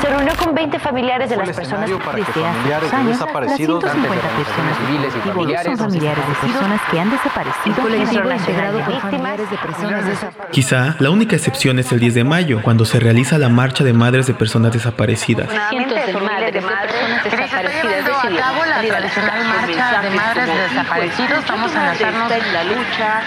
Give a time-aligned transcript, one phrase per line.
[0.00, 3.20] Se reunió con 20 familiares de las personas desde hace dos años.
[3.20, 7.88] las 150 antes de personas civiles y familiares son familiares de personas que han desaparecido.
[7.88, 10.50] El integrado de por víctimas familiares de personas desaparecidas.
[10.50, 13.92] Quizá la única excepción es el 10 de mayo, cuando se realiza la marcha de
[13.92, 15.48] madres de personas desaparecidas.
[15.70, 21.44] Cientos de madres de personas desaparecidas a cabo la tradicional marcha de madres de desaparecidos.
[21.48, 23.22] Vamos a enlazarnos en la lucha.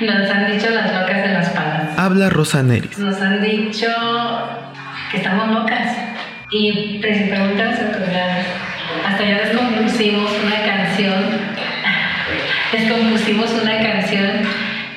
[0.00, 1.98] Nos han dicho las locas de las palas.
[1.98, 2.96] Habla Rosa Neris.
[2.96, 3.88] Nos han dicho
[5.10, 5.96] que estamos locas.
[6.52, 8.46] Y principalmente las autoridades.
[9.08, 11.24] Hasta ya descompusimos una canción.
[12.70, 14.30] Descompusimos una canción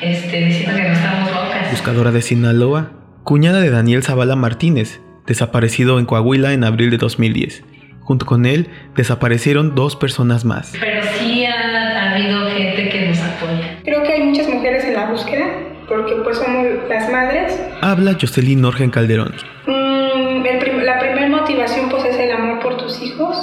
[0.01, 1.71] este, diciendo que no estamos locas.
[1.71, 2.91] buscadora de Sinaloa,
[3.27, 7.61] cuñada de Daniel Zavala Martínez, desaparecido en Coahuila en abril de 2010.
[7.99, 10.71] Junto con él desaparecieron dos personas más.
[10.79, 13.79] Pero sí ha, ha habido gente que nos apoya.
[13.83, 15.45] Creo que hay muchas mujeres en la búsqueda,
[15.89, 17.59] porque pues somos las madres.
[17.81, 19.35] Habla Jocelyn Norgen Calderón.
[19.65, 23.35] Mm, el prim- la primera motivación pues es el amor por tus hijos.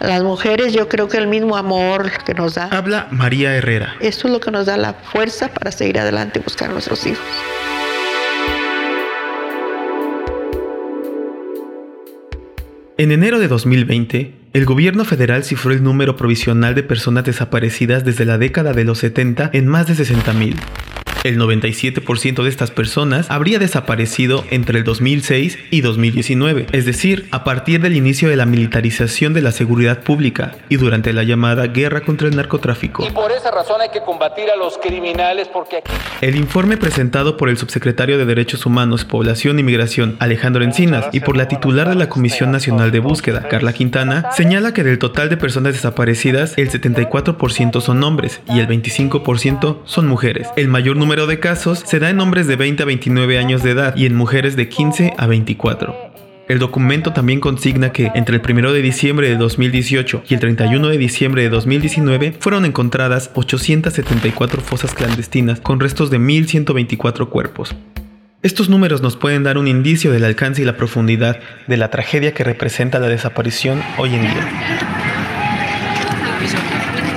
[0.00, 3.94] Las mujeres, yo creo que el mismo amor que nos da, Habla María Herrera.
[4.00, 7.06] esto es lo que nos da la fuerza para seguir adelante y buscar a nuestros
[7.06, 7.22] hijos.
[13.00, 18.26] En enero de 2020, el gobierno federal cifró el número provisional de personas desaparecidas desde
[18.26, 20.54] la década de los 70 en más de 60.000.
[21.22, 27.44] El 97% de estas personas habría desaparecido entre el 2006 y 2019, es decir, a
[27.44, 32.00] partir del inicio de la militarización de la seguridad pública y durante la llamada guerra
[32.00, 33.06] contra el narcotráfico.
[33.06, 35.82] Y por esa razón hay que combatir a los criminales porque
[36.22, 41.20] El informe presentado por el subsecretario de Derechos Humanos, Población y Migración, Alejandro Encinas, y
[41.20, 45.28] por la titular de la Comisión Nacional de Búsqueda, Carla Quintana, señala que del total
[45.28, 50.48] de personas desaparecidas, el 74% son hombres y el 25% son mujeres.
[50.56, 53.72] El mayor número de casos se da en hombres de 20 a 29 años de
[53.72, 55.92] edad y en mujeres de 15 a 24.
[56.48, 60.88] El documento también consigna que entre el 1 de diciembre de 2018 y el 31
[60.88, 67.74] de diciembre de 2019 fueron encontradas 874 fosas clandestinas con restos de 1.124 cuerpos.
[68.42, 72.34] Estos números nos pueden dar un indicio del alcance y la profundidad de la tragedia
[72.34, 74.48] que representa la desaparición hoy en día.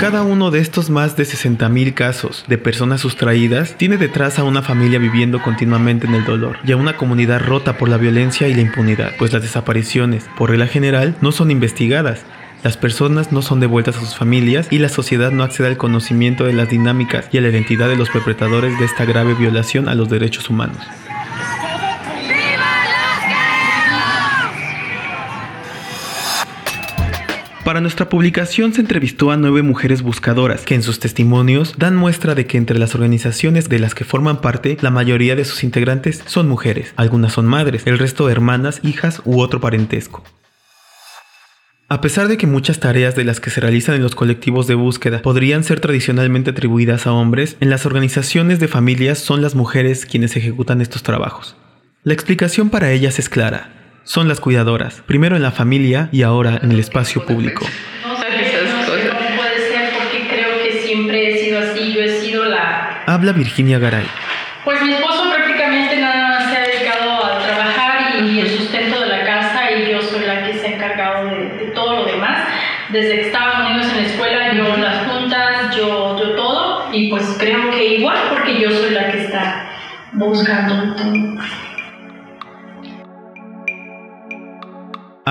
[0.04, 4.62] Cada uno de estos más de 60.000 casos de personas sustraídas tiene detrás a una
[4.62, 8.54] familia viviendo continuamente en el dolor y a una comunidad rota por la violencia y
[8.54, 12.26] la impunidad, pues las desapariciones, por regla general, no son investigadas.
[12.64, 16.44] Las personas no son devueltas a sus familias y la sociedad no accede al conocimiento
[16.44, 19.96] de las dinámicas y a la identidad de los perpetradores de esta grave violación a
[19.96, 20.80] los derechos humanos.
[27.64, 32.36] Para nuestra publicación se entrevistó a nueve mujeres buscadoras que en sus testimonios dan muestra
[32.36, 36.22] de que entre las organizaciones de las que forman parte, la mayoría de sus integrantes
[36.26, 40.26] son mujeres, algunas son madres, el resto hermanas, hijas u otro parentesco.
[41.88, 44.76] A pesar de que muchas tareas de las que se realizan en los colectivos de
[44.76, 50.06] búsqueda podrían ser tradicionalmente atribuidas a hombres, en las organizaciones de familias son las mujeres
[50.06, 51.56] quienes ejecutan estos trabajos.
[52.04, 53.83] La explicación para ellas es clara.
[54.06, 57.66] Son las cuidadoras, primero en la familia y ahora en el espacio público.
[58.06, 59.06] No sé esas cosas.
[59.06, 61.94] No puede ser porque creo que siempre he sido así.
[61.94, 63.04] Yo he sido la.
[63.08, 64.06] Habla Virginia Garay.
[64.66, 69.08] Pues mi esposo prácticamente nada más se ha dedicado a trabajar y el sustento de
[69.08, 72.46] la casa y yo soy la que se ha encargado de, de todo lo demás.
[72.90, 76.90] Desde que estábamos niños en la escuela, yo las juntas, yo, yo todo.
[76.92, 79.70] Y pues creo que igual porque yo soy la que está
[80.12, 81.14] buscando todo.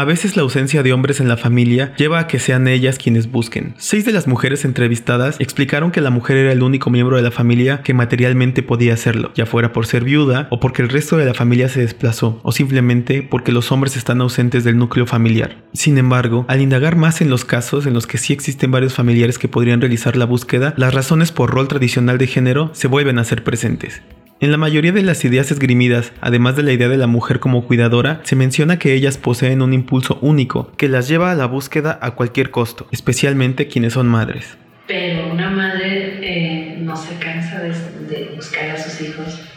[0.02, 3.30] A veces la ausencia de hombres en la familia lleva a que sean ellas quienes
[3.30, 3.76] busquen.
[3.78, 7.30] Seis de las mujeres entrevistadas explicaron que la mujer era el único miembro de la
[7.30, 11.24] familia que materialmente podía hacerlo, ya fuera por ser viuda o porque el resto de
[11.24, 15.62] la familia se desplazó, o simplemente porque los hombres están ausentes del núcleo familiar.
[15.72, 19.38] Sin embargo, al indagar más en los casos en los que sí existen varios familiares
[19.38, 23.24] que podrían realizar la búsqueda, las razones por rol tradicional de género se vuelven a
[23.24, 24.02] ser presentes.
[24.42, 27.64] En la mayoría de las ideas esgrimidas, además de la idea de la mujer como
[27.64, 31.96] cuidadora, se menciona que ellas poseen un impulso único que las lleva a la búsqueda
[32.02, 34.58] a cualquier costo, especialmente quienes son madres.
[34.88, 37.68] Pero una madre eh, no se cansa de,
[38.08, 39.48] de, buscar a sus hijos.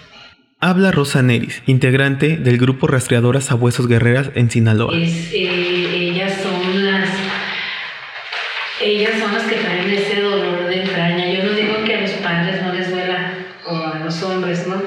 [0.59, 4.95] Habla Rosa Neris, integrante del grupo Rastreadoras a Huesos Guerreras en Sinaloa.
[4.95, 7.09] Es, eh, ellas son las
[8.83, 11.33] ellas son las que traen ese dolor de entraña.
[11.33, 14.81] Yo no digo que a los padres no les duela o a los hombres, ¿no?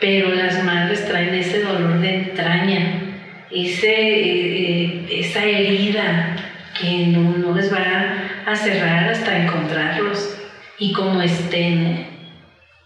[0.00, 3.02] Pero las madres traen ese dolor de entraña,
[3.50, 6.36] ese, eh, esa herida
[6.78, 8.14] que no, no, les va
[8.46, 10.36] a cerrar hasta encontrarlos.
[10.78, 12.06] Y como estén,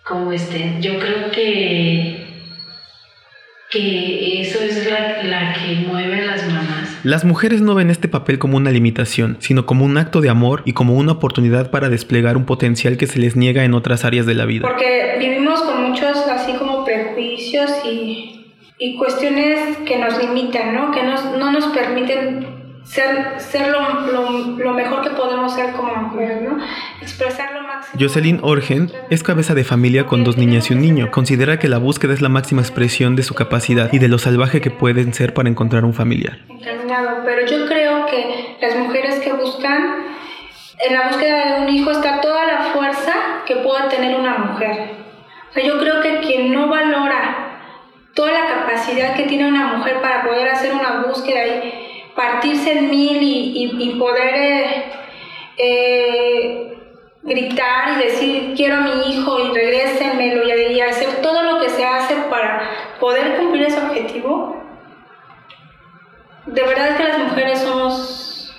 [0.03, 2.25] como estén, yo creo que
[3.75, 7.01] que eso es la, la, que mueve a las mamás.
[7.03, 10.63] Las mujeres no ven este papel como una limitación, sino como un acto de amor
[10.65, 14.27] y como una oportunidad para desplegar un potencial que se les niega en otras áreas
[14.27, 14.69] de la vida.
[14.69, 18.34] Porque vivimos con muchos así como prejuicios y,
[18.79, 20.91] y cuestiones que nos limitan, ¿no?
[20.91, 22.55] Que nos, no nos permiten
[22.85, 23.81] ser, ser lo,
[24.13, 26.59] lo, lo, mejor que podemos ser como mujeres, ¿no?
[27.01, 27.99] Expresar lo máximo.
[27.99, 31.11] Jocelyn Orgen es cabeza de familia con dos niñas y un niño.
[31.11, 34.61] Considera que la búsqueda es la máxima expresión de su capacidad y de lo salvaje
[34.61, 36.39] que pueden ser para encontrar un familiar.
[36.49, 40.05] Encaminado, pero yo creo que las mujeres que buscan,
[40.87, 43.15] en la búsqueda de un hijo está toda la fuerza
[43.47, 44.91] que pueda tener una mujer.
[45.51, 47.44] O sea, yo creo que quien no valora
[48.15, 52.91] toda la capacidad que tiene una mujer para poder hacer una búsqueda y partirse en
[52.91, 54.85] mil y, y, poder eh,
[55.59, 56.79] eh,
[57.23, 61.71] gritar y decir quiero a mi hijo y regrésenmelo y, y hacer todo lo que
[61.71, 62.71] se hace para
[63.01, 64.63] poder cumplir ese objetivo.
[66.47, 68.55] De verdad que las mujeres somos,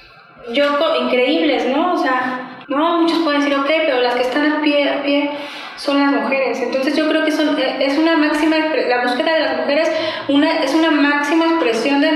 [1.01, 1.93] increíbles, ¿no?
[1.93, 5.31] O sea, no, muchos pueden decir, ok, pero las que están a pie, a pie
[5.77, 6.11] son las
[6.61, 9.91] Entonces yo creo que son, es una máxima, la búsqueda de las mujeres
[10.27, 12.11] una, es una máxima expresión de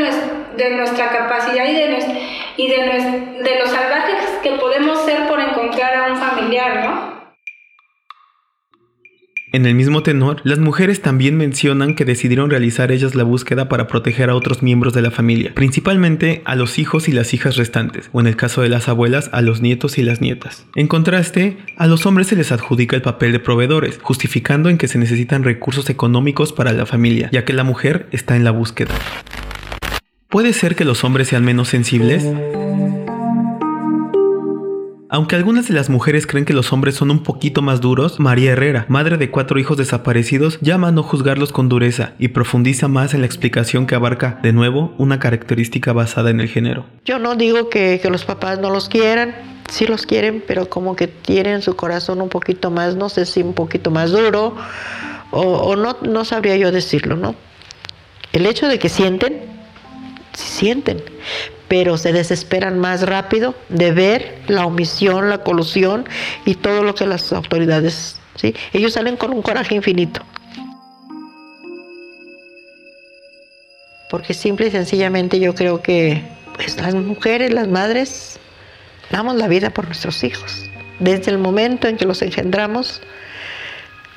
[0.59, 2.27] de nuestra capacidad y, de,
[2.57, 2.77] y de,
[3.43, 7.08] de los salvajes que podemos ser por encontrar a un familiar, ¿no?
[9.51, 13.87] En el mismo tenor, las mujeres también mencionan que decidieron realizar ellas la búsqueda para
[13.87, 18.11] proteger a otros miembros de la familia, principalmente a los hijos y las hijas restantes,
[18.11, 20.67] o en el caso de las abuelas, a los nietos y las nietas.
[20.75, 24.87] En contraste, a los hombres se les adjudica el papel de proveedores, justificando en que
[24.87, 28.93] se necesitan recursos económicos para la familia, ya que la mujer está en la búsqueda.
[30.27, 32.23] ¿Puede ser que los hombres sean menos sensibles?
[35.11, 38.51] Aunque algunas de las mujeres creen que los hombres son un poquito más duros, María
[38.51, 43.15] Herrera, madre de cuatro hijos desaparecidos, llama a no juzgarlos con dureza y profundiza más
[43.15, 46.85] en la explicación que abarca, de nuevo, una característica basada en el género.
[47.05, 49.33] Yo no digo que, los papás no los quieran,
[49.67, 53.41] sí los quieren, pero como que tienen su corazón un poquito más, no sé si
[53.41, 54.55] un poquito más duro,
[55.31, 57.33] o, o no, no sabría yo decirlo, ¿no?
[58.31, 59.48] El hecho de que sienten,
[60.39, 61.03] sí sienten,
[61.67, 66.07] pero se desesperan más rápido de ver la omisión, la colusión
[66.45, 68.55] y todo lo que las autoridades, ¿sí?
[68.73, 70.21] Ellos salen con un coraje infinito.
[74.09, 76.23] Porque simple y sencillamente yo creo que
[76.55, 78.39] pues, las mujeres, las madres,
[79.11, 80.65] damos la vida por nuestros hijos.
[80.99, 83.01] Desde el momento en que los engendramos,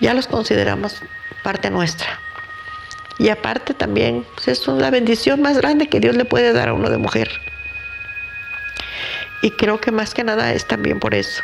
[0.00, 0.96] ya los consideramos
[1.44, 2.18] parte nuestra.
[3.18, 6.74] Y aparte también pues es la bendición más grande que Dios le puede dar a
[6.74, 7.40] uno de mujer.
[9.42, 11.42] Y creo que más que nada es también por eso.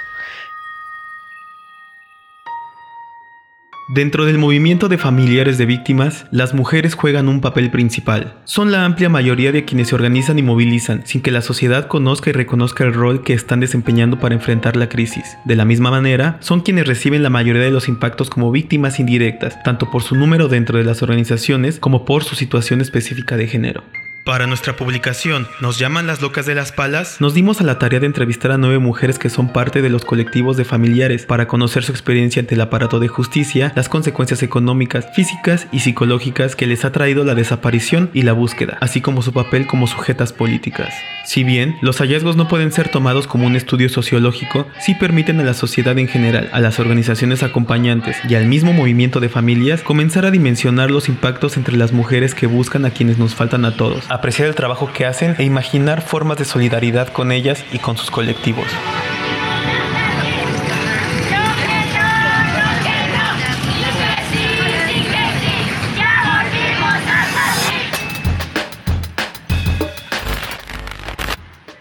[3.91, 8.35] Dentro del movimiento de familiares de víctimas, las mujeres juegan un papel principal.
[8.45, 12.29] Son la amplia mayoría de quienes se organizan y movilizan sin que la sociedad conozca
[12.29, 15.39] y reconozca el rol que están desempeñando para enfrentar la crisis.
[15.47, 19.63] De la misma manera, son quienes reciben la mayoría de los impactos como víctimas indirectas,
[19.63, 23.85] tanto por su número dentro de las organizaciones como por su situación específica de género.
[24.29, 27.99] Para nuestra publicación, Nos llaman las locas de las palas, nos dimos a la tarea
[27.99, 31.25] de entrevistar a nueve mujeres que son parte de los colectivos de familiares.
[31.25, 36.57] Para conocer su experiencia ante el aparato de justicia, las consecuencias económicas, físicas y psicológicas
[36.57, 40.35] que les ha traído la desaparición y la búsqueda, así como su papel como sujetas
[40.35, 40.93] políticas.
[41.25, 45.45] Si bien los hallazgos no pueden ser tomados como un estudio sociológico, sí permiten a
[45.45, 50.27] la sociedad en general, a las organizaciones acompañantes y al mismo movimiento de familias comenzar
[50.27, 54.05] a dimensionar los impactos entre las mujeres que buscan a quienes nos faltan a todos,
[54.19, 58.11] apreciar el trabajo que hacen e imaginar formas de solidaridad con ellas y con sus
[58.11, 58.67] colectivos.